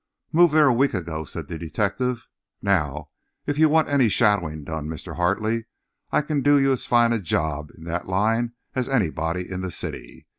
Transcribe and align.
"Moved 0.31 0.55
there 0.55 0.65
a 0.65 0.73
week 0.73 0.95
ago," 0.95 1.23
said 1.25 1.47
the 1.47 1.59
detective. 1.59 2.25
"Now, 2.59 3.09
if 3.45 3.59
you 3.59 3.69
want 3.69 3.87
any 3.87 4.09
shadowing 4.09 4.63
done, 4.63 4.87
Mr. 4.87 5.15
Hartley, 5.15 5.65
I 6.11 6.21
can 6.23 6.41
do 6.41 6.59
you 6.59 6.71
as 6.71 6.87
fine 6.87 7.13
a 7.13 7.19
job 7.19 7.69
in 7.77 7.83
that 7.83 8.07
line 8.09 8.53
as 8.73 8.89
anybody 8.89 9.47
in 9.47 9.61
the 9.61 9.69
city. 9.69 10.25